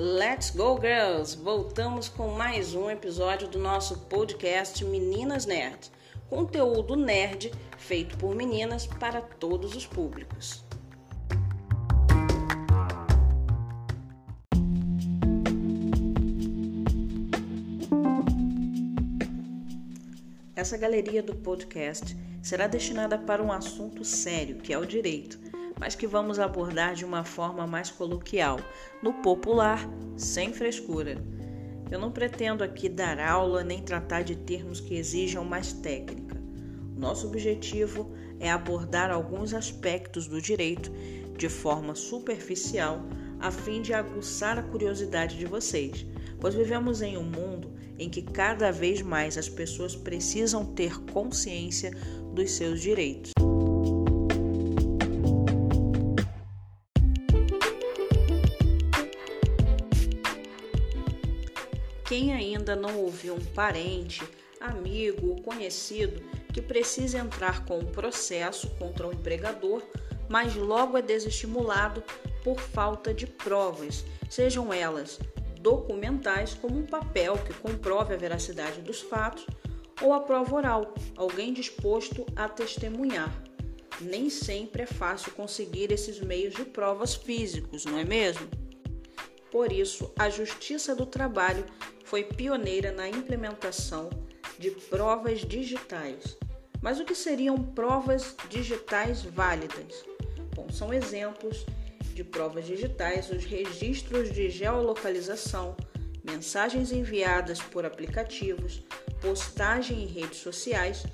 Let's 0.00 0.50
go, 0.50 0.78
girls! 0.80 1.34
Voltamos 1.34 2.08
com 2.08 2.28
mais 2.28 2.72
um 2.72 2.88
episódio 2.88 3.48
do 3.48 3.58
nosso 3.58 3.98
podcast 4.02 4.84
Meninas 4.84 5.44
Nerd. 5.44 5.90
Conteúdo 6.30 6.94
nerd 6.94 7.50
feito 7.76 8.16
por 8.16 8.32
meninas 8.32 8.86
para 8.86 9.20
todos 9.20 9.74
os 9.74 9.84
públicos. 9.84 10.64
Essa 20.54 20.76
galeria 20.76 21.24
do 21.24 21.34
podcast 21.34 22.16
será 22.40 22.68
destinada 22.68 23.18
para 23.18 23.42
um 23.42 23.50
assunto 23.50 24.04
sério, 24.04 24.58
que 24.58 24.72
é 24.72 24.78
o 24.78 24.86
direito 24.86 25.47
mas 25.78 25.94
que 25.94 26.06
vamos 26.06 26.38
abordar 26.38 26.94
de 26.94 27.04
uma 27.04 27.24
forma 27.24 27.66
mais 27.66 27.90
coloquial, 27.90 28.58
no 29.02 29.14
popular, 29.14 29.88
sem 30.16 30.52
frescura. 30.52 31.22
Eu 31.90 31.98
não 31.98 32.12
pretendo 32.12 32.62
aqui 32.62 32.88
dar 32.88 33.18
aula 33.18 33.64
nem 33.64 33.82
tratar 33.82 34.22
de 34.22 34.36
termos 34.36 34.80
que 34.80 34.94
exijam 34.94 35.44
mais 35.44 35.72
técnica. 35.72 36.36
Nosso 36.96 37.26
objetivo 37.26 38.10
é 38.40 38.50
abordar 38.50 39.10
alguns 39.10 39.54
aspectos 39.54 40.26
do 40.26 40.40
direito 40.40 40.90
de 41.36 41.48
forma 41.48 41.94
superficial, 41.94 43.00
a 43.40 43.50
fim 43.50 43.80
de 43.80 43.94
aguçar 43.94 44.58
a 44.58 44.62
curiosidade 44.62 45.38
de 45.38 45.46
vocês, 45.46 46.04
pois 46.40 46.54
vivemos 46.54 47.00
em 47.00 47.16
um 47.16 47.22
mundo 47.22 47.72
em 47.98 48.08
que 48.08 48.22
cada 48.22 48.70
vez 48.70 49.00
mais 49.00 49.38
as 49.38 49.48
pessoas 49.48 49.94
precisam 49.94 50.64
ter 50.64 51.00
consciência 51.12 51.92
dos 52.34 52.50
seus 52.52 52.80
direitos. 52.80 53.37
Quem 62.08 62.32
ainda 62.32 62.74
não 62.74 62.96
ouviu 62.96 63.34
um 63.34 63.44
parente, 63.44 64.22
amigo 64.58 65.28
ou 65.28 65.42
conhecido 65.42 66.22
que 66.54 66.62
precisa 66.62 67.18
entrar 67.18 67.66
com 67.66 67.78
um 67.78 67.84
processo 67.84 68.70
contra 68.78 69.06
o 69.06 69.12
empregador, 69.12 69.82
mas 70.26 70.54
logo 70.54 70.96
é 70.96 71.02
desestimulado 71.02 72.02
por 72.42 72.58
falta 72.58 73.12
de 73.12 73.26
provas, 73.26 74.06
sejam 74.30 74.72
elas 74.72 75.18
documentais, 75.60 76.54
como 76.54 76.78
um 76.78 76.86
papel 76.86 77.36
que 77.38 77.52
comprove 77.52 78.14
a 78.14 78.16
veracidade 78.16 78.80
dos 78.80 79.02
fatos, 79.02 79.44
ou 80.00 80.14
a 80.14 80.20
prova 80.20 80.56
oral, 80.56 80.94
alguém 81.14 81.52
disposto 81.52 82.24
a 82.34 82.48
testemunhar. 82.48 83.30
Nem 84.00 84.30
sempre 84.30 84.82
é 84.82 84.86
fácil 84.86 85.32
conseguir 85.32 85.92
esses 85.92 86.20
meios 86.20 86.54
de 86.54 86.64
provas 86.64 87.14
físicos, 87.14 87.84
não 87.84 87.98
é 87.98 88.04
mesmo? 88.04 88.48
Por 89.50 89.72
isso, 89.72 90.12
a 90.16 90.30
Justiça 90.30 90.94
do 90.94 91.04
Trabalho 91.04 91.64
foi 92.08 92.24
pioneira 92.24 92.90
na 92.90 93.06
implementação 93.06 94.08
de 94.58 94.70
provas 94.70 95.40
digitais. 95.40 96.38
Mas 96.80 96.98
o 96.98 97.04
que 97.04 97.14
seriam 97.14 97.56
provas 97.58 98.34
digitais 98.48 99.22
válidas? 99.22 100.04
Bom, 100.54 100.70
são 100.70 100.92
exemplos 100.92 101.66
de 102.14 102.24
provas 102.24 102.64
digitais 102.64 103.30
os 103.30 103.44
registros 103.44 104.32
de 104.32 104.48
geolocalização, 104.48 105.76
mensagens 106.24 106.92
enviadas 106.92 107.60
por 107.60 107.84
aplicativos, 107.84 108.82
postagem 109.20 110.02
em 110.02 110.06
redes 110.06 110.38
sociais 110.38 111.04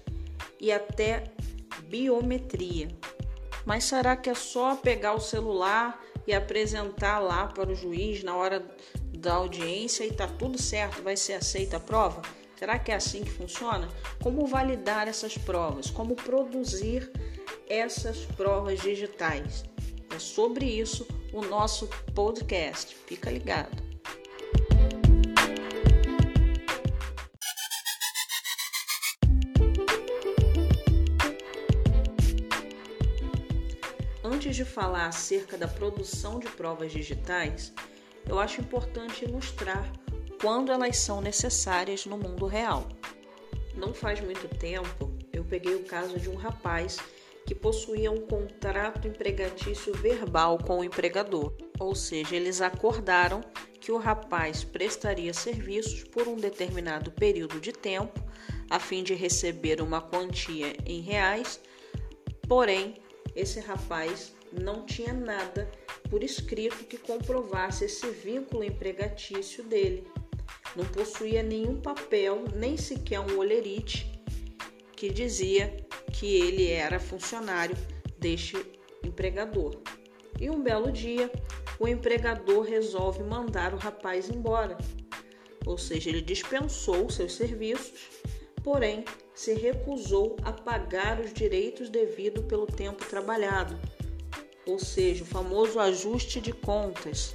e 0.61 0.71
até 0.71 1.25
biometria. 1.89 2.89
Mas 3.67 3.85
será 3.85 4.17
que 4.17 4.31
é 4.31 4.35
só 4.35 4.77
pegar 4.77 5.15
o 5.15 5.21
celular 5.21 6.01
e 6.25 6.33
apresentar 6.33 7.19
lá 7.19 7.49
para 7.49 7.73
o 7.73 7.75
juiz 7.75 8.23
na 8.23 8.37
hora 8.37 8.65
da 9.25 9.33
audiência 9.33 10.05
e 10.05 10.13
tá 10.13 10.29
tudo 10.29 10.61
certo, 10.61 11.03
vai 11.03 11.17
ser 11.17 11.33
aceita 11.33 11.79
a 11.79 11.81
prova? 11.81 12.21
Será 12.59 12.79
que 12.79 12.93
é 12.93 12.95
assim 12.95 13.25
que 13.25 13.31
funciona? 13.31 13.89
Como 14.23 14.47
validar 14.47 15.09
essas 15.09 15.39
provas? 15.39 15.89
Como 15.91 16.15
produzir 16.15 17.11
essas 17.67 18.19
provas 18.37 18.81
digitais? 18.81 19.65
É 20.15 20.19
sobre 20.19 20.67
isso 20.67 21.09
o 21.33 21.43
nosso 21.43 21.89
podcast. 22.15 22.95
Fica 23.07 23.31
ligado. 23.31 23.83
Antes 34.23 34.55
de 34.55 34.67
falar 34.67 35.07
acerca 35.07 35.57
da 35.57 35.67
produção 35.67 36.39
de 36.39 36.49
provas 36.49 36.93
digitais, 36.93 37.73
eu 38.29 38.39
acho 38.39 38.61
importante 38.61 39.25
ilustrar 39.25 39.91
quando 40.41 40.73
elas 40.73 40.99
são 40.99 41.21
necessárias 41.21 42.07
no 42.07 42.19
mundo 42.19 42.47
real. 42.47 42.87
Não 43.75 43.93
faz 43.93 44.21
muito 44.21 44.49
tempo, 44.57 45.13
eu 45.33 45.45
peguei 45.45 45.75
o 45.75 45.85
caso 45.85 46.19
de 46.19 46.29
um 46.29 46.35
rapaz 46.35 46.99
que 47.47 47.55
possuía 47.55 48.11
um 48.11 48.23
contrato 48.27 49.07
empregatício 49.07 49.93
verbal 49.95 50.59
com 50.59 50.79
o 50.79 50.85
empregador, 50.85 51.53
ou 51.79 51.95
seja, 51.95 52.37
eles 52.37 52.61
acordaram 52.61 53.43
que 53.81 53.93
o 53.93 53.99
rapaz 53.99 54.65
prestaria 54.65 55.35
serviços 55.35 56.05
por 56.05 56.27
um 56.27 56.37
determinado 56.37 57.11
período 57.11 57.61
de 57.61 57.73
tempo 57.73 58.23
a 58.71 58.81
fim 58.81 59.03
de 59.03 59.15
receber 59.15 59.83
uma 59.83 60.01
quantia 60.01 60.75
em 60.87 61.01
reais, 61.01 61.61
porém 62.49 62.95
esse 63.37 63.61
rapaz 63.61 64.35
não 64.51 64.87
tinha 64.87 65.13
nada 65.13 65.71
por 66.15 66.23
escrito 66.23 66.85
que 66.85 66.97
comprovasse 66.97 67.87
esse 67.87 68.09
vínculo 68.09 68.63
empregatício 68.63 69.65
dele. 69.65 70.07
Não 70.77 70.85
possuía 70.85 71.43
nenhum 71.43 71.81
papel, 71.81 72.45
nem 72.55 72.77
sequer 72.77 73.19
um 73.19 73.37
olerite 73.37 74.23
que 74.95 75.11
dizia 75.11 75.77
que 76.13 76.37
ele 76.37 76.71
era 76.71 77.01
funcionário 77.01 77.77
deste 78.17 78.57
empregador. 79.03 79.83
E 80.41 80.49
um 80.49 80.63
belo 80.63 80.93
dia, 80.93 81.29
o 81.81 81.89
empregador 81.89 82.63
resolve 82.63 83.25
mandar 83.25 83.75
o 83.75 83.79
rapaz 83.79 84.31
embora. 84.31 84.79
Ou 85.67 85.77
seja, 85.77 86.11
ele 86.11 86.23
dispensou 86.23 87.11
seus 87.11 87.35
serviços, 87.35 88.09
porém 88.63 89.05
se 89.35 89.53
recusou 89.53 90.37
a 90.45 90.53
pagar 90.53 91.19
os 91.19 91.33
direitos 91.33 91.89
devidos 91.89 92.45
pelo 92.45 92.69
tempo 92.69 93.05
trabalhado, 93.05 93.77
ou 94.67 94.79
seja, 94.79 95.23
o 95.23 95.27
famoso 95.27 95.79
ajuste 95.79 96.41
de 96.41 96.53
contas. 96.53 97.35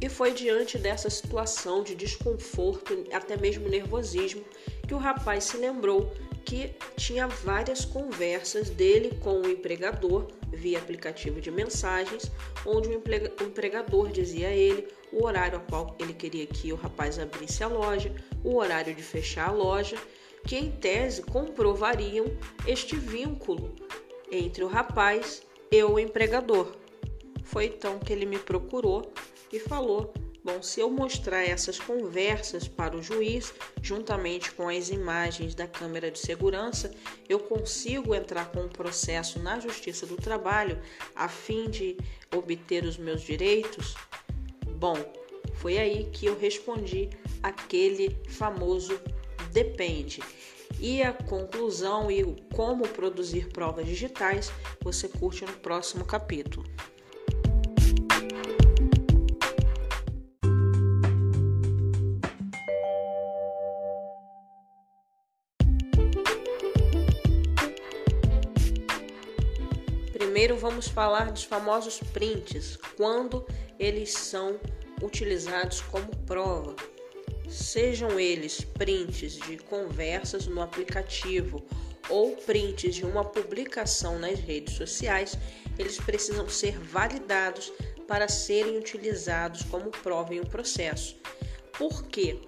E 0.00 0.08
foi 0.08 0.32
diante 0.32 0.78
dessa 0.78 1.08
situação 1.08 1.82
de 1.82 1.94
desconforto, 1.94 3.04
até 3.12 3.36
mesmo 3.36 3.68
nervosismo, 3.68 4.44
que 4.86 4.94
o 4.94 4.98
rapaz 4.98 5.44
se 5.44 5.56
lembrou 5.56 6.12
que 6.44 6.74
tinha 6.96 7.28
várias 7.28 7.84
conversas 7.84 8.68
dele 8.68 9.16
com 9.20 9.40
o 9.40 9.48
empregador 9.48 10.26
via 10.52 10.78
aplicativo 10.78 11.40
de 11.40 11.50
mensagens, 11.50 12.30
onde 12.66 12.88
o 12.88 12.92
empregador 12.92 14.10
dizia 14.10 14.48
a 14.48 14.52
ele 14.52 14.88
o 15.12 15.24
horário 15.24 15.58
ao 15.58 15.64
qual 15.64 15.96
ele 16.00 16.12
queria 16.12 16.46
que 16.46 16.72
o 16.72 16.76
rapaz 16.76 17.18
abrisse 17.18 17.62
a 17.62 17.68
loja, 17.68 18.12
o 18.42 18.56
horário 18.56 18.94
de 18.94 19.02
fechar 19.02 19.48
a 19.48 19.52
loja 19.52 19.96
que 20.44 20.56
em 20.56 20.70
tese 20.70 21.22
comprovariam 21.22 22.26
este 22.66 22.96
vínculo 22.96 23.74
entre 24.30 24.64
o 24.64 24.68
rapaz 24.68 25.42
e 25.72 25.82
o 25.82 25.98
empregador. 25.98 26.76
Foi 27.42 27.66
então 27.66 27.98
que 27.98 28.12
ele 28.12 28.26
me 28.26 28.38
procurou 28.38 29.10
e 29.50 29.58
falou: 29.58 30.12
Bom, 30.44 30.62
se 30.62 30.80
eu 30.80 30.90
mostrar 30.90 31.42
essas 31.42 31.78
conversas 31.78 32.68
para 32.68 32.96
o 32.96 33.02
juiz, 33.02 33.54
juntamente 33.80 34.52
com 34.52 34.68
as 34.68 34.90
imagens 34.90 35.54
da 35.54 35.66
câmera 35.66 36.10
de 36.10 36.18
segurança, 36.18 36.92
eu 37.28 37.38
consigo 37.38 38.14
entrar 38.14 38.52
com 38.52 38.60
um 38.60 38.68
processo 38.68 39.38
na 39.38 39.58
Justiça 39.58 40.04
do 40.04 40.16
Trabalho 40.16 40.80
a 41.16 41.28
fim 41.28 41.70
de 41.70 41.96
obter 42.34 42.84
os 42.84 42.98
meus 42.98 43.22
direitos? 43.22 43.94
Bom, 44.66 44.96
foi 45.54 45.78
aí 45.78 46.10
que 46.12 46.26
eu 46.26 46.38
respondi 46.38 47.08
aquele 47.42 48.16
famoso 48.28 49.00
depende. 49.52 50.20
E 50.84 51.00
a 51.00 51.12
conclusão 51.12 52.10
e 52.10 52.24
como 52.52 52.88
produzir 52.88 53.48
provas 53.50 53.86
digitais 53.86 54.50
você 54.82 55.08
curte 55.08 55.44
no 55.44 55.52
próximo 55.52 56.04
capítulo. 56.04 56.66
Primeiro 70.12 70.56
vamos 70.56 70.88
falar 70.88 71.30
dos 71.30 71.44
famosos 71.44 72.00
prints, 72.12 72.76
quando 72.96 73.46
eles 73.78 74.12
são 74.14 74.58
utilizados 75.00 75.80
como 75.80 76.08
prova 76.26 76.74
sejam 77.52 78.18
eles 78.18 78.62
prints 78.62 79.34
de 79.34 79.58
conversas 79.58 80.46
no 80.46 80.60
aplicativo 80.60 81.64
ou 82.08 82.34
prints 82.36 82.94
de 82.94 83.04
uma 83.04 83.24
publicação 83.24 84.18
nas 84.18 84.38
redes 84.38 84.74
sociais, 84.74 85.38
eles 85.78 85.98
precisam 85.98 86.48
ser 86.48 86.78
validados 86.78 87.72
para 88.08 88.28
serem 88.28 88.76
utilizados 88.76 89.62
como 89.64 89.90
prova 89.90 90.34
em 90.34 90.40
um 90.40 90.44
processo. 90.44 91.16
Por 91.78 92.06
quê? 92.08 92.40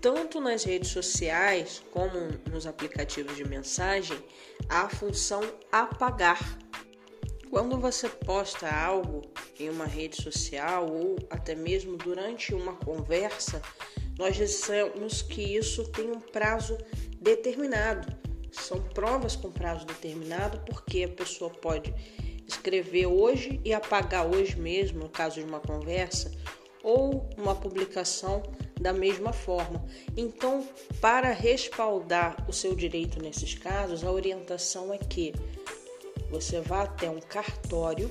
Tanto 0.00 0.40
nas 0.40 0.64
redes 0.64 0.90
sociais 0.90 1.82
como 1.90 2.18
nos 2.50 2.66
aplicativos 2.66 3.36
de 3.36 3.46
mensagem, 3.46 4.18
há 4.68 4.82
a 4.82 4.88
função 4.88 5.42
apagar. 5.70 6.58
Quando 7.50 7.80
você 7.80 8.08
posta 8.08 8.70
algo 8.70 9.22
em 9.58 9.68
uma 9.68 9.84
rede 9.84 10.22
social 10.22 10.86
ou 10.88 11.16
até 11.28 11.52
mesmo 11.52 11.96
durante 11.96 12.54
uma 12.54 12.76
conversa, 12.76 13.60
nós 14.16 14.36
dissemos 14.36 15.20
que 15.20 15.56
isso 15.56 15.82
tem 15.90 16.12
um 16.12 16.20
prazo 16.20 16.78
determinado. 17.20 18.16
São 18.52 18.80
provas 18.80 19.34
com 19.34 19.50
prazo 19.50 19.84
determinado 19.84 20.60
porque 20.60 21.02
a 21.02 21.08
pessoa 21.08 21.50
pode 21.50 21.92
escrever 22.46 23.06
hoje 23.06 23.60
e 23.64 23.74
apagar 23.74 24.26
hoje 24.26 24.56
mesmo, 24.56 25.00
no 25.00 25.08
caso 25.08 25.40
de 25.40 25.46
uma 25.46 25.58
conversa, 25.58 26.30
ou 26.84 27.28
uma 27.36 27.56
publicação 27.56 28.44
da 28.80 28.92
mesma 28.92 29.32
forma. 29.32 29.84
Então, 30.16 30.66
para 31.00 31.32
respaldar 31.32 32.48
o 32.48 32.52
seu 32.52 32.76
direito 32.76 33.20
nesses 33.20 33.54
casos, 33.54 34.04
a 34.04 34.12
orientação 34.12 34.94
é 34.94 34.98
que 34.98 35.34
você 36.30 36.60
vá 36.60 36.82
até 36.82 37.10
um 37.10 37.20
cartório 37.20 38.10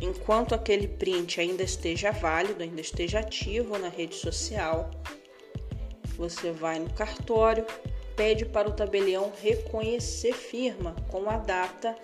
enquanto 0.00 0.54
aquele 0.54 0.88
print 0.88 1.40
ainda 1.40 1.62
esteja 1.62 2.10
válido, 2.10 2.62
ainda 2.62 2.80
esteja 2.80 3.20
ativo 3.20 3.78
na 3.78 3.88
rede 3.88 4.16
social. 4.16 4.90
Você 6.16 6.50
vai 6.50 6.78
no 6.78 6.92
cartório, 6.92 7.64
pede 8.16 8.44
para 8.44 8.68
o 8.68 8.72
tabelião 8.72 9.32
reconhecer 9.40 10.34
firma 10.34 10.94
com 11.08 11.28
a 11.28 11.36
data 11.36 11.96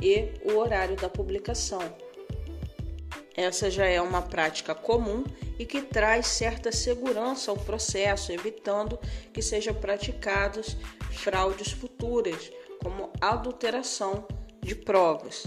e 0.00 0.28
o 0.44 0.56
horário 0.56 0.96
da 0.96 1.08
publicação. 1.08 1.80
Essa 3.36 3.68
já 3.68 3.86
é 3.86 4.00
uma 4.00 4.22
prática 4.22 4.74
comum 4.74 5.24
e 5.58 5.66
que 5.66 5.82
traz 5.82 6.28
certa 6.28 6.70
segurança 6.70 7.50
ao 7.50 7.56
processo, 7.56 8.30
evitando 8.30 8.98
que 9.32 9.42
sejam 9.42 9.74
praticadas 9.74 10.76
fraudes 11.10 11.72
futuras, 11.72 12.52
como 12.84 13.10
adulteração 13.18 14.26
de 14.60 14.74
provas. 14.74 15.44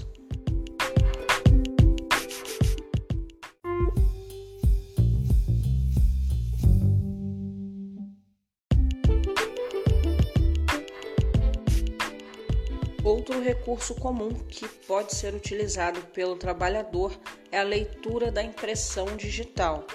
Outro 13.04 13.40
recurso 13.40 13.94
comum 13.96 14.34
que 14.34 14.68
pode 14.68 15.16
ser 15.16 15.34
utilizado 15.34 16.02
pelo 16.08 16.36
trabalhador 16.36 17.18
é 17.52 17.60
a 17.60 17.64
leitura 17.64 18.32
da 18.32 18.42
impressão 18.42 19.16
digital. 19.16 19.86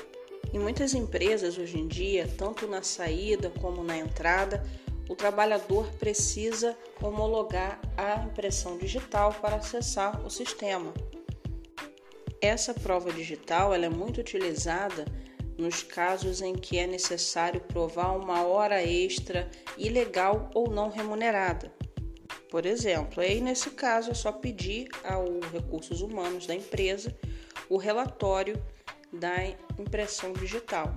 Em 0.52 0.58
muitas 0.58 0.94
empresas 0.94 1.58
hoje 1.58 1.78
em 1.78 1.88
dia, 1.88 2.28
tanto 2.38 2.66
na 2.68 2.82
saída 2.82 3.50
como 3.50 3.82
na 3.82 3.98
entrada, 3.98 4.64
o 5.12 5.14
trabalhador 5.14 5.86
precisa 5.98 6.74
homologar 7.02 7.78
a 7.98 8.24
impressão 8.24 8.78
digital 8.78 9.34
para 9.42 9.56
acessar 9.56 10.24
o 10.24 10.30
sistema. 10.30 10.94
Essa 12.40 12.72
prova 12.72 13.12
digital 13.12 13.74
é 13.74 13.88
muito 13.90 14.22
utilizada 14.22 15.04
nos 15.58 15.82
casos 15.82 16.40
em 16.40 16.54
que 16.54 16.78
é 16.78 16.86
necessário 16.86 17.60
provar 17.60 18.16
uma 18.16 18.42
hora 18.42 18.82
extra 18.82 19.50
ilegal 19.76 20.50
ou 20.54 20.70
não 20.70 20.88
remunerada 20.88 21.70
por 22.50 22.66
exemplo. 22.66 23.22
Aí, 23.22 23.40
nesse 23.40 23.70
caso, 23.70 24.10
é 24.10 24.14
só 24.14 24.30
pedir 24.30 24.86
ao 25.02 25.24
Recursos 25.50 26.02
Humanos 26.02 26.46
da 26.46 26.54
empresa 26.54 27.16
o 27.66 27.78
relatório 27.78 28.62
da 29.10 29.32
impressão 29.78 30.34
digital, 30.34 30.92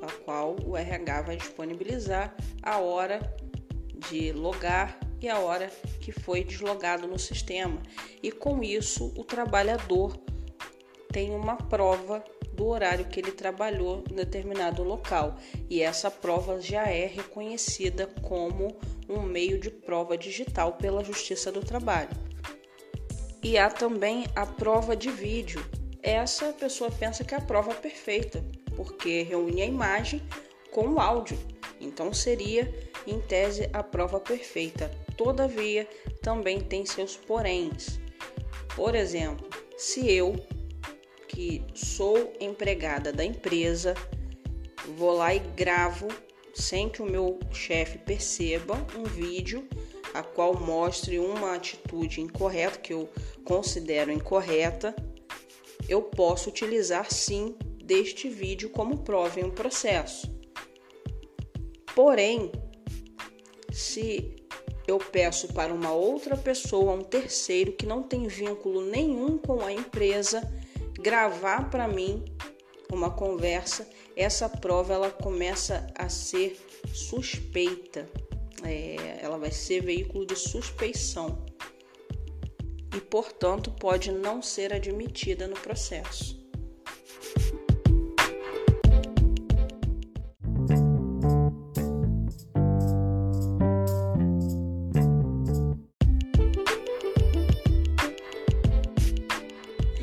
a 0.00 0.06
qual 0.24 0.54
o 0.64 0.76
RH 0.76 1.22
vai 1.22 1.36
disponibilizar 1.36 2.32
a 2.62 2.78
hora 2.78 3.18
de 4.08 4.32
logar 4.32 4.98
e 5.20 5.28
a 5.28 5.38
hora 5.38 5.70
que 6.00 6.12
foi 6.12 6.42
deslogado 6.42 7.06
no 7.06 7.18
sistema. 7.18 7.80
E 8.22 8.32
com 8.32 8.62
isso, 8.62 9.12
o 9.16 9.24
trabalhador 9.24 10.16
tem 11.12 11.30
uma 11.34 11.56
prova 11.56 12.24
do 12.52 12.66
horário 12.66 13.06
que 13.06 13.20
ele 13.20 13.32
trabalhou 13.32 14.04
em 14.10 14.14
determinado 14.14 14.82
local, 14.82 15.36
e 15.68 15.80
essa 15.80 16.10
prova 16.10 16.60
já 16.60 16.84
é 16.86 17.06
reconhecida 17.06 18.06
como 18.22 18.76
um 19.08 19.22
meio 19.22 19.58
de 19.58 19.70
prova 19.70 20.16
digital 20.16 20.74
pela 20.74 21.02
Justiça 21.02 21.50
do 21.50 21.60
Trabalho. 21.60 22.10
E 23.42 23.56
há 23.56 23.70
também 23.70 24.26
a 24.36 24.44
prova 24.44 24.94
de 24.94 25.10
vídeo. 25.10 25.64
Essa 26.02 26.52
pessoa 26.52 26.90
pensa 26.90 27.24
que 27.24 27.34
é 27.34 27.38
a 27.38 27.40
prova 27.40 27.74
perfeita, 27.74 28.44
porque 28.76 29.22
reúne 29.22 29.62
a 29.62 29.66
imagem 29.66 30.22
com 30.70 30.86
o 30.86 31.00
áudio. 31.00 31.38
Então 31.80 32.12
seria, 32.12 32.72
em 33.10 33.20
tese, 33.20 33.68
a 33.72 33.82
prova 33.82 34.20
perfeita. 34.20 34.90
Todavia, 35.16 35.88
também 36.22 36.60
tem 36.60 36.84
seus 36.86 37.16
poréns. 37.16 38.00
Por 38.74 38.94
exemplo, 38.94 39.48
se 39.76 40.10
eu 40.10 40.34
que 41.28 41.62
sou 41.74 42.32
empregada 42.40 43.12
da 43.12 43.24
empresa, 43.24 43.94
vou 44.96 45.12
lá 45.12 45.34
e 45.34 45.38
gravo 45.38 46.08
sem 46.54 46.88
que 46.88 47.02
o 47.02 47.10
meu 47.10 47.38
chefe 47.52 47.98
perceba 47.98 48.74
um 48.98 49.04
vídeo 49.04 49.66
a 50.12 50.22
qual 50.22 50.58
mostre 50.58 51.18
uma 51.18 51.54
atitude 51.54 52.20
incorreta 52.20 52.78
que 52.78 52.92
eu 52.92 53.08
considero 53.44 54.10
incorreta, 54.10 54.94
eu 55.88 56.02
posso 56.02 56.50
utilizar 56.50 57.10
sim 57.12 57.54
deste 57.84 58.28
vídeo 58.28 58.70
como 58.70 58.98
prova 58.98 59.40
em 59.40 59.44
um 59.44 59.50
processo. 59.50 60.32
Porém, 61.94 62.50
se 63.72 64.36
eu 64.86 64.98
peço 64.98 65.52
para 65.52 65.72
uma 65.72 65.92
outra 65.92 66.36
pessoa, 66.36 66.94
um 66.94 67.02
terceiro 67.02 67.72
que 67.72 67.86
não 67.86 68.02
tem 68.02 68.26
vínculo 68.26 68.84
nenhum 68.84 69.38
com 69.38 69.64
a 69.64 69.72
empresa, 69.72 70.42
gravar 70.94 71.70
para 71.70 71.86
mim 71.86 72.24
uma 72.92 73.10
conversa, 73.10 73.88
essa 74.16 74.48
prova 74.48 74.94
ela 74.94 75.10
começa 75.10 75.86
a 75.94 76.08
ser 76.08 76.58
suspeita. 76.92 78.08
É, 78.62 79.20
ela 79.22 79.38
vai 79.38 79.50
ser 79.50 79.82
veículo 79.82 80.26
de 80.26 80.36
suspeição 80.36 81.46
e, 82.94 83.00
portanto, 83.00 83.70
pode 83.70 84.12
não 84.12 84.42
ser 84.42 84.74
admitida 84.74 85.46
no 85.46 85.54
processo. 85.54 86.39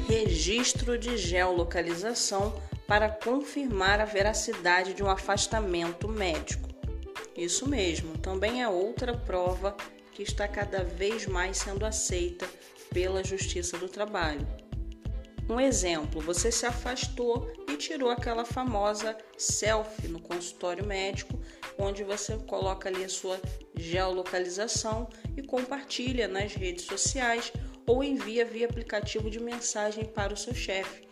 Registro 0.08 0.98
de 0.98 1.18
geolocalização 1.18 2.58
para 2.88 3.10
confirmar 3.10 4.00
a 4.00 4.06
veracidade 4.06 4.94
de 4.94 5.04
um 5.04 5.10
afastamento 5.10 6.08
médico. 6.08 6.70
Isso 7.36 7.68
mesmo, 7.68 8.18
também 8.18 8.64
é 8.64 8.70
outra 8.70 9.16
prova 9.16 9.76
que 10.14 10.24
está 10.24 10.48
cada 10.48 10.84
vez 10.84 11.28
mais 11.28 11.58
sendo 11.58 11.86
aceita 11.86 12.48
pela 12.92 13.24
Justiça 13.24 13.78
do 13.78 13.90
Trabalho. 13.90 14.48
Um 15.50 15.60
exemplo: 15.60 16.20
você 16.22 16.52
se 16.52 16.66
afastou 16.66 17.52
e 17.70 17.78
tirou 17.78 18.10
aquela 18.10 18.44
famosa 18.44 19.18
selfie 19.38 20.08
no 20.08 20.20
consultório 20.20 20.86
médico, 20.86 21.40
onde 21.78 22.04
você 22.04 22.38
coloca 22.38 22.90
ali 22.90 23.04
a 23.04 23.10
sua 23.10 23.40
geolocalização 23.76 25.10
e 25.36 25.44
compartilha 25.44 26.28
nas 26.28 26.54
redes 26.54 26.86
sociais 26.86 27.52
ou 27.88 28.04
envia 28.04 28.44
via 28.44 28.68
aplicativo 28.68 29.30
de 29.30 29.40
mensagem 29.40 30.04
para 30.04 30.34
o 30.34 30.38
seu 30.38 30.54
chefe. 30.54 31.08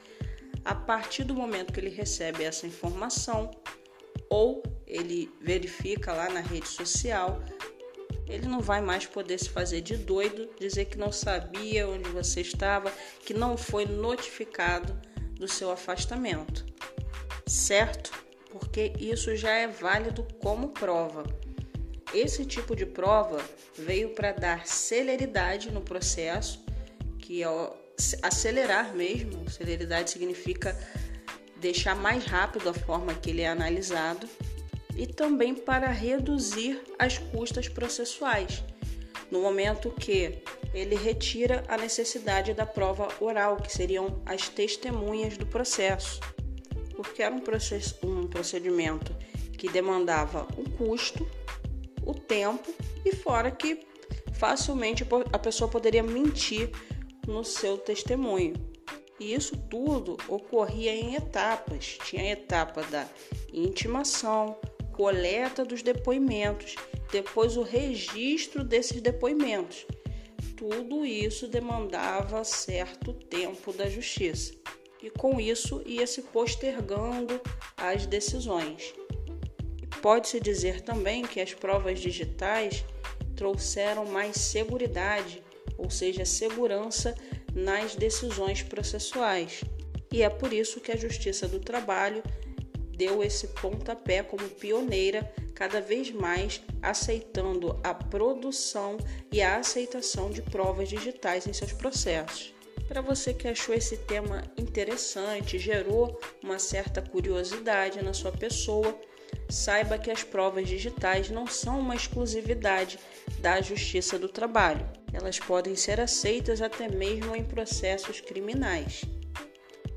A 0.65 0.75
partir 0.75 1.23
do 1.23 1.33
momento 1.33 1.71
que 1.71 1.79
ele 1.79 1.89
recebe 1.89 2.43
essa 2.43 2.67
informação, 2.67 3.49
ou 4.29 4.61
ele 4.85 5.31
verifica 5.39 6.11
lá 6.11 6.29
na 6.29 6.41
rede 6.41 6.67
social, 6.67 7.41
ele 8.27 8.47
não 8.47 8.59
vai 8.59 8.81
mais 8.81 9.05
poder 9.05 9.39
se 9.39 9.49
fazer 9.49 9.81
de 9.81 9.95
doido, 9.95 10.49
dizer 10.59 10.85
que 10.85 10.97
não 10.97 11.11
sabia 11.11 11.87
onde 11.87 12.09
você 12.09 12.41
estava, 12.41 12.91
que 13.23 13.33
não 13.33 13.55
foi 13.55 13.85
notificado 13.85 14.99
do 15.35 15.47
seu 15.47 15.71
afastamento, 15.71 16.65
certo? 17.45 18.11
Porque 18.49 18.93
isso 18.99 19.35
já 19.35 19.51
é 19.51 19.67
válido 19.67 20.27
como 20.41 20.69
prova. 20.69 21.23
Esse 22.13 22.45
tipo 22.45 22.75
de 22.75 22.85
prova 22.85 23.43
veio 23.77 24.09
para 24.15 24.31
dar 24.31 24.65
celeridade 24.65 25.69
no 25.69 25.81
processo 25.81 26.64
que 27.25 27.41
é 27.41 27.47
acelerar 28.21 28.93
mesmo. 28.93 29.49
Celeridade 29.49 30.11
significa 30.11 30.77
deixar 31.57 31.95
mais 31.95 32.23
rápido 32.23 32.69
a 32.69 32.73
forma 32.73 33.15
que 33.15 33.31
ele 33.31 33.41
é 33.41 33.47
analisado 33.47 34.29
e 34.95 35.07
também 35.07 35.55
para 35.55 35.87
reduzir 35.87 36.81
as 36.99 37.17
custas 37.17 37.67
processuais. 37.67 38.63
No 39.31 39.41
momento 39.41 39.89
que 39.89 40.43
ele 40.71 40.95
retira 40.95 41.63
a 41.67 41.75
necessidade 41.77 42.53
da 42.53 42.65
prova 42.65 43.07
oral, 43.19 43.57
que 43.57 43.71
seriam 43.71 44.21
as 44.23 44.47
testemunhas 44.47 45.35
do 45.35 45.47
processo, 45.47 46.19
porque 46.95 47.23
era 47.23 47.33
um, 47.33 47.39
processo, 47.39 47.97
um 48.03 48.27
procedimento 48.27 49.15
que 49.57 49.67
demandava 49.67 50.47
o 50.55 50.69
custo, 50.77 51.27
o 52.05 52.13
tempo 52.13 52.71
e 53.03 53.15
fora 53.15 53.49
que 53.49 53.79
facilmente 54.33 55.03
a 55.33 55.39
pessoa 55.39 55.69
poderia 55.69 56.03
mentir 56.03 56.69
no 57.27 57.43
seu 57.43 57.77
testemunho. 57.77 58.53
E 59.19 59.33
isso 59.33 59.57
tudo 59.69 60.17
ocorria 60.27 60.93
em 60.93 61.15
etapas. 61.15 61.97
Tinha 62.03 62.23
a 62.23 62.31
etapa 62.31 62.83
da 62.83 63.07
intimação, 63.53 64.57
coleta 64.91 65.63
dos 65.63 65.81
depoimentos, 65.81 66.75
depois 67.11 67.57
o 67.57 67.63
registro 67.63 68.63
desses 68.63 69.01
depoimentos. 69.01 69.85
Tudo 70.57 71.05
isso 71.05 71.47
demandava 71.47 72.43
certo 72.43 73.13
tempo 73.13 73.73
da 73.73 73.89
justiça. 73.89 74.53
E 75.01 75.09
com 75.09 75.39
isso 75.39 75.81
ia 75.85 76.07
se 76.07 76.21
postergando 76.21 77.39
as 77.77 78.05
decisões. 78.05 78.93
Pode-se 80.01 80.39
dizer 80.39 80.81
também 80.81 81.23
que 81.23 81.39
as 81.39 81.53
provas 81.53 81.99
digitais 81.99 82.83
trouxeram 83.35 84.05
mais 84.05 84.37
segurança, 84.37 85.39
ou 85.85 85.89
seja, 85.91 86.25
segurança 86.25 87.15
nas 87.53 87.95
decisões 87.95 88.63
processuais. 88.63 89.63
E 90.11 90.23
é 90.23 90.29
por 90.29 90.51
isso 90.51 90.81
que 90.81 90.91
a 90.91 90.97
Justiça 90.97 91.47
do 91.47 91.59
Trabalho 91.59 92.23
deu 92.97 93.23
esse 93.23 93.47
pontapé 93.49 94.23
como 94.23 94.49
pioneira, 94.49 95.31
cada 95.53 95.79
vez 95.79 96.09
mais 96.11 96.61
aceitando 96.81 97.79
a 97.83 97.93
produção 97.93 98.97
e 99.31 99.43
a 99.43 99.57
aceitação 99.57 100.31
de 100.31 100.41
provas 100.41 100.89
digitais 100.89 101.45
em 101.45 101.53
seus 101.53 101.71
processos. 101.71 102.53
Para 102.87 103.01
você 103.01 103.33
que 103.33 103.47
achou 103.47 103.75
esse 103.75 103.97
tema 103.97 104.43
interessante, 104.57 105.59
gerou 105.59 106.19
uma 106.43 106.57
certa 106.57 107.01
curiosidade 107.01 108.03
na 108.03 108.13
sua 108.13 108.31
pessoa, 108.31 108.99
saiba 109.49 109.99
que 109.99 110.09
as 110.09 110.23
provas 110.23 110.67
digitais 110.67 111.29
não 111.29 111.45
são 111.45 111.79
uma 111.79 111.95
exclusividade 111.95 112.97
da 113.39 113.61
Justiça 113.61 114.17
do 114.17 114.29
Trabalho. 114.29 114.87
Elas 115.15 115.39
podem 115.39 115.77
ser 115.77 116.01
aceitas 116.01 116.61
até 116.61 116.89
mesmo 116.89 117.33
em 117.33 117.43
processos 117.43 118.19
criminais. 118.19 119.05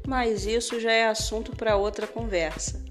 Mas 0.07 0.47
isso 0.47 0.79
já 0.79 0.93
é 0.93 1.09
assunto 1.09 1.57
para 1.57 1.77
outra 1.77 2.07
conversa. 2.07 2.85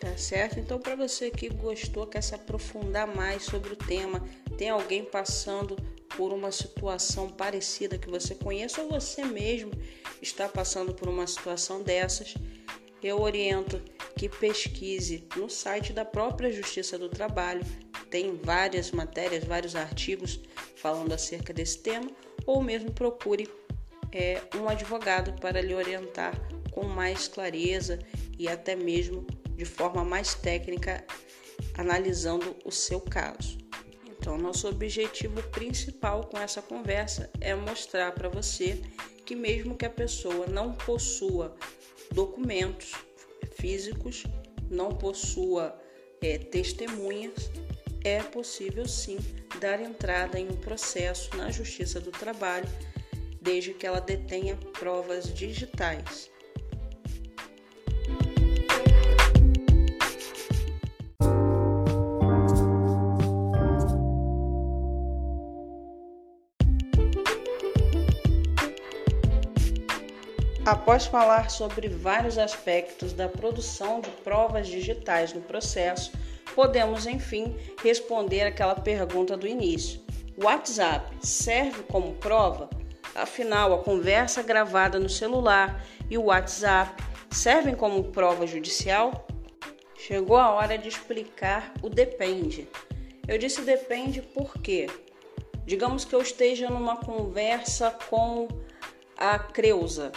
Tá 0.00 0.16
certo? 0.16 0.58
Então, 0.58 0.80
para 0.80 0.96
você 0.96 1.30
que 1.30 1.48
gostou, 1.48 2.08
quer 2.08 2.22
se 2.22 2.34
aprofundar 2.34 3.06
mais 3.06 3.44
sobre 3.44 3.72
o 3.72 3.76
tema, 3.76 4.22
tem 4.56 4.68
alguém 4.68 5.04
passando 5.04 5.76
por 6.16 6.32
uma 6.32 6.50
situação 6.50 7.28
parecida 7.28 7.98
que 7.98 8.10
você 8.10 8.34
conheça 8.34 8.82
ou 8.82 8.88
você 8.88 9.24
mesmo 9.24 9.70
está 10.20 10.48
passando 10.48 10.92
por 10.92 11.08
uma 11.08 11.26
situação 11.26 11.82
dessas, 11.82 12.34
eu 13.00 13.20
oriento 13.20 13.80
que 14.16 14.28
pesquise 14.28 15.24
no 15.36 15.48
site 15.48 15.92
da 15.92 16.04
própria 16.04 16.50
Justiça 16.50 16.98
do 16.98 17.08
Trabalho. 17.08 17.64
Tem 18.10 18.36
várias 18.36 18.90
matérias, 18.90 19.44
vários 19.44 19.76
artigos 19.76 20.40
falando 20.80 21.12
acerca 21.12 21.52
desse 21.52 21.78
tema, 21.78 22.10
ou 22.46 22.62
mesmo 22.62 22.92
procure 22.92 23.48
é, 24.12 24.40
um 24.56 24.68
advogado 24.68 25.32
para 25.40 25.60
lhe 25.60 25.74
orientar 25.74 26.34
com 26.70 26.84
mais 26.84 27.28
clareza 27.28 27.98
e 28.38 28.48
até 28.48 28.74
mesmo 28.74 29.26
de 29.56 29.64
forma 29.64 30.04
mais 30.04 30.34
técnica, 30.34 31.04
analisando 31.76 32.56
o 32.64 32.70
seu 32.70 33.00
caso. 33.00 33.58
Então, 34.06 34.38
nosso 34.38 34.68
objetivo 34.68 35.42
principal 35.50 36.24
com 36.24 36.38
essa 36.38 36.62
conversa 36.62 37.30
é 37.40 37.54
mostrar 37.54 38.12
para 38.12 38.28
você 38.28 38.80
que, 39.24 39.34
mesmo 39.34 39.76
que 39.76 39.84
a 39.84 39.90
pessoa 39.90 40.46
não 40.46 40.72
possua 40.72 41.56
documentos 42.12 42.92
físicos, 43.52 44.24
não 44.70 44.90
possua 44.90 45.80
é, 46.20 46.38
testemunhas, 46.38 47.50
é 48.04 48.22
possível 48.22 48.86
sim 48.86 49.18
dar 49.60 49.80
entrada 49.80 50.38
em 50.38 50.48
um 50.48 50.56
processo 50.56 51.36
na 51.36 51.50
Justiça 51.50 52.00
do 52.00 52.10
Trabalho, 52.10 52.68
desde 53.40 53.72
que 53.72 53.86
ela 53.86 54.00
detenha 54.00 54.56
provas 54.78 55.32
digitais. 55.32 56.30
Após 70.68 71.06
falar 71.06 71.48
sobre 71.48 71.88
vários 71.88 72.36
aspectos 72.36 73.14
da 73.14 73.26
produção 73.26 74.02
de 74.02 74.10
provas 74.22 74.68
digitais 74.68 75.32
no 75.32 75.40
processo, 75.40 76.12
podemos 76.58 77.06
enfim 77.06 77.54
responder 77.84 78.40
aquela 78.40 78.74
pergunta 78.74 79.36
do 79.36 79.46
início: 79.46 80.00
o 80.36 80.44
WhatsApp 80.44 81.24
serve 81.24 81.84
como 81.84 82.14
prova? 82.14 82.68
Afinal, 83.14 83.72
a 83.72 83.84
conversa 83.84 84.42
gravada 84.42 84.98
no 84.98 85.08
celular 85.08 85.86
e 86.10 86.18
o 86.18 86.24
WhatsApp 86.24 87.00
servem 87.30 87.76
como 87.76 88.10
prova 88.10 88.44
judicial? 88.44 89.24
Chegou 89.96 90.36
a 90.36 90.50
hora 90.50 90.76
de 90.76 90.88
explicar 90.88 91.72
o 91.80 91.88
depende. 91.88 92.68
Eu 93.28 93.38
disse 93.38 93.60
depende 93.60 94.20
porque, 94.20 94.88
digamos 95.64 96.04
que 96.04 96.14
eu 96.14 96.20
esteja 96.20 96.68
numa 96.68 96.96
conversa 96.96 97.96
com 98.10 98.48
a 99.16 99.38
Creuza, 99.38 100.10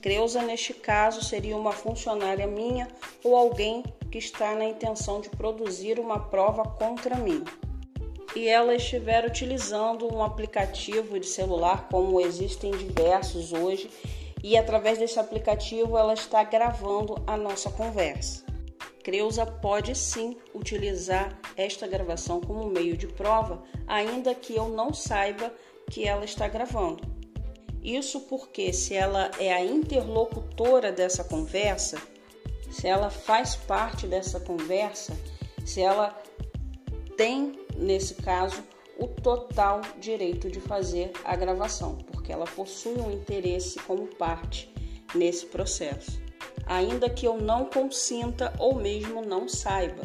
Creuza, 0.00 0.42
neste 0.42 0.72
caso, 0.74 1.22
seria 1.22 1.56
uma 1.56 1.72
funcionária 1.72 2.46
minha 2.46 2.88
ou 3.22 3.36
alguém 3.36 3.84
que 4.12 4.18
está 4.18 4.54
na 4.54 4.66
intenção 4.66 5.22
de 5.22 5.30
produzir 5.30 5.98
uma 5.98 6.18
prova 6.18 6.64
contra 6.64 7.16
mim. 7.16 7.42
E 8.36 8.46
ela 8.46 8.74
estiver 8.74 9.24
utilizando 9.24 10.14
um 10.14 10.22
aplicativo 10.22 11.18
de 11.18 11.26
celular, 11.26 11.88
como 11.90 12.20
existem 12.20 12.72
diversos 12.72 13.54
hoje, 13.54 13.90
e 14.44 14.54
através 14.54 14.98
desse 14.98 15.18
aplicativo 15.18 15.96
ela 15.96 16.12
está 16.12 16.44
gravando 16.44 17.22
a 17.26 17.38
nossa 17.38 17.70
conversa. 17.70 18.44
Creuza 19.02 19.46
pode 19.46 19.94
sim 19.94 20.36
utilizar 20.54 21.40
esta 21.56 21.86
gravação 21.86 22.38
como 22.38 22.68
meio 22.68 22.98
de 22.98 23.06
prova, 23.06 23.62
ainda 23.86 24.34
que 24.34 24.54
eu 24.54 24.68
não 24.68 24.92
saiba 24.92 25.52
que 25.90 26.06
ela 26.06 26.24
está 26.24 26.46
gravando. 26.46 27.02
Isso 27.82 28.20
porque, 28.20 28.74
se 28.74 28.94
ela 28.94 29.30
é 29.40 29.52
a 29.52 29.64
interlocutora 29.64 30.92
dessa 30.92 31.24
conversa, 31.24 32.00
se 32.72 32.88
ela 32.88 33.10
faz 33.10 33.54
parte 33.54 34.06
dessa 34.06 34.40
conversa, 34.40 35.16
se 35.64 35.80
ela 35.82 36.18
tem, 37.16 37.60
nesse 37.76 38.14
caso, 38.14 38.64
o 38.98 39.06
total 39.06 39.82
direito 40.00 40.50
de 40.50 40.58
fazer 40.58 41.12
a 41.22 41.36
gravação, 41.36 41.98
porque 42.10 42.32
ela 42.32 42.46
possui 42.46 42.98
um 42.98 43.10
interesse 43.10 43.78
como 43.80 44.06
parte 44.06 44.72
nesse 45.14 45.46
processo, 45.46 46.20
ainda 46.66 47.10
que 47.10 47.26
eu 47.26 47.36
não 47.36 47.66
consinta 47.66 48.52
ou 48.58 48.74
mesmo 48.74 49.22
não 49.22 49.48
saiba. 49.48 50.02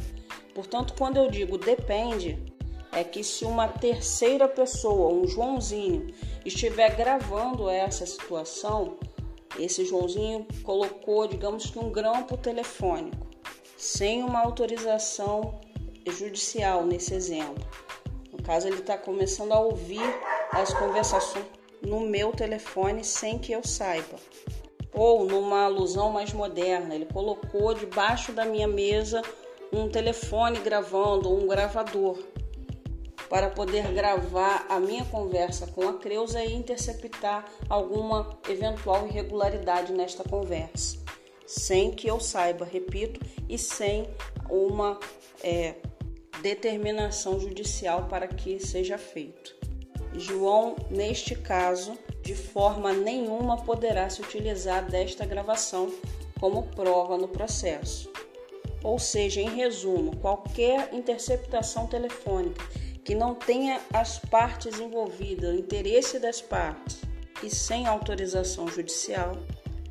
Portanto, 0.53 0.93
quando 0.97 1.17
eu 1.17 1.31
digo 1.31 1.57
depende, 1.57 2.37
é 2.91 3.03
que 3.03 3.23
se 3.23 3.45
uma 3.45 3.67
terceira 3.67 4.47
pessoa, 4.47 5.13
um 5.13 5.25
Joãozinho, 5.25 6.07
estiver 6.43 6.95
gravando 6.95 7.69
essa 7.69 8.05
situação, 8.05 8.97
esse 9.57 9.85
Joãozinho 9.85 10.45
colocou, 10.63 11.27
digamos 11.27 11.69
que 11.69 11.79
um 11.79 11.91
grampo 11.91 12.37
telefônico, 12.37 13.27
sem 13.77 14.23
uma 14.23 14.39
autorização 14.39 15.59
judicial 16.07 16.85
nesse 16.85 17.13
exemplo. 17.13 17.65
No 18.31 18.41
caso, 18.41 18.67
ele 18.67 18.77
está 18.77 18.97
começando 18.97 19.51
a 19.51 19.59
ouvir 19.59 20.03
as 20.51 20.73
conversações 20.73 21.45
no 21.81 22.01
meu 22.01 22.31
telefone 22.31 23.03
sem 23.03 23.37
que 23.37 23.51
eu 23.51 23.63
saiba. 23.63 24.17
Ou 24.93 25.25
numa 25.25 25.65
alusão 25.65 26.11
mais 26.11 26.33
moderna, 26.33 26.95
ele 26.95 27.05
colocou 27.05 27.73
debaixo 27.73 28.31
da 28.31 28.45
minha 28.45 28.67
mesa 28.67 29.21
um 29.71 29.89
telefone 29.89 30.59
gravando, 30.59 31.31
um 31.31 31.47
gravador 31.47 32.17
para 33.29 33.49
poder 33.49 33.91
gravar 33.93 34.65
a 34.69 34.79
minha 34.79 35.05
conversa 35.05 35.67
com 35.67 35.87
a 35.87 35.97
Creuza 35.97 36.43
e 36.43 36.53
interceptar 36.53 37.45
alguma 37.69 38.37
eventual 38.49 39.07
irregularidade 39.07 39.91
nesta 39.91 40.23
conversa, 40.23 40.97
sem 41.45 41.91
que 41.91 42.07
eu 42.07 42.19
saiba, 42.19 42.65
repito, 42.65 43.19
e 43.49 43.57
sem 43.57 44.09
uma 44.49 44.99
é, 45.43 45.75
determinação 46.41 47.39
judicial 47.39 48.07
para 48.07 48.27
que 48.27 48.59
seja 48.59 48.97
feito. 48.97 49.55
João, 50.13 50.75
neste 50.89 51.35
caso, 51.35 51.97
de 52.23 52.33
forma 52.33 52.93
nenhuma 52.93 53.57
poderá 53.57 54.09
se 54.09 54.21
utilizar 54.21 54.89
desta 54.89 55.25
gravação 55.25 55.91
como 56.39 56.63
prova 56.63 57.17
no 57.17 57.27
processo. 57.27 58.11
Ou 58.83 58.97
seja, 58.97 59.41
em 59.41 59.49
resumo, 59.49 60.15
qualquer 60.17 60.93
interceptação 60.93 61.87
telefônica 61.87 62.63
que 63.07 63.15
não 63.15 63.33
tenha 63.33 63.79
as 63.93 64.19
partes 64.19 64.81
envolvidas, 64.81 65.55
o 65.55 65.57
interesse 65.57 66.19
das 66.19 66.41
partes 66.41 66.99
e 67.41 67.49
sem 67.49 67.87
autorização 67.87 68.67
judicial 68.67 69.31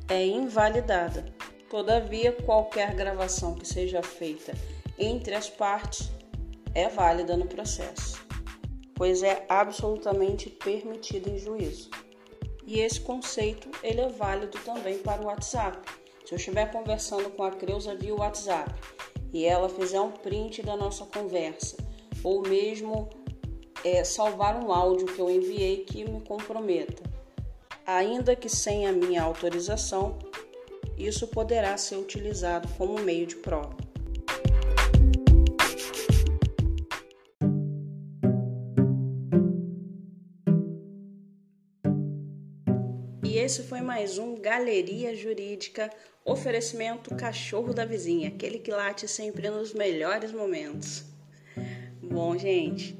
é 0.07 0.23
invalidada. 0.23 1.25
Todavia, 1.67 2.31
qualquer 2.31 2.93
gravação 2.93 3.55
que 3.55 3.67
seja 3.67 4.03
feita 4.03 4.53
entre 4.99 5.33
as 5.33 5.49
partes 5.49 6.11
é 6.75 6.89
válida 6.89 7.35
no 7.35 7.47
processo, 7.47 8.23
pois 8.93 9.23
é 9.23 9.43
absolutamente 9.49 10.51
permitida 10.51 11.27
em 11.27 11.39
juízo. 11.39 11.89
E 12.67 12.81
esse 12.81 12.99
conceito 12.99 13.67
ele 13.81 14.01
é 14.01 14.09
válido 14.09 14.59
também 14.59 14.99
para 14.99 15.23
o 15.23 15.25
WhatsApp. 15.25 15.89
Se 16.23 16.35
eu 16.35 16.37
estiver 16.37 16.71
conversando 16.71 17.31
com 17.31 17.43
a 17.43 17.49
Creuza 17.49 17.95
via 17.95 18.13
WhatsApp 18.13 18.71
e 19.33 19.43
ela 19.43 19.67
fizer 19.67 19.99
um 19.99 20.11
print 20.11 20.61
da 20.61 20.77
nossa 20.77 21.03
conversa, 21.03 21.86
ou 22.23 22.41
mesmo 22.41 23.09
é, 23.83 24.03
salvar 24.03 24.55
um 24.61 24.71
áudio 24.71 25.07
que 25.07 25.19
eu 25.19 25.29
enviei 25.29 25.83
que 25.83 26.03
me 26.03 26.21
comprometa, 26.21 27.03
ainda 27.85 28.35
que 28.35 28.49
sem 28.49 28.87
a 28.87 28.91
minha 28.91 29.21
autorização, 29.21 30.17
isso 30.97 31.27
poderá 31.27 31.77
ser 31.77 31.95
utilizado 31.95 32.67
como 32.77 32.99
meio 32.99 33.27
de 33.27 33.35
prova. 33.35 33.75
E 43.23 43.37
esse 43.37 43.63
foi 43.63 43.81
mais 43.81 44.17
um 44.17 44.35
Galeria 44.35 45.15
Jurídica, 45.15 45.89
oferecimento 46.25 47.15
Cachorro 47.15 47.73
da 47.73 47.85
Vizinha, 47.85 48.29
aquele 48.29 48.57
que 48.57 48.71
late 48.71 49.07
sempre 49.07 49.49
nos 49.49 49.73
melhores 49.73 50.31
momentos. 50.31 51.16
Bom, 52.09 52.37
gente, 52.37 52.97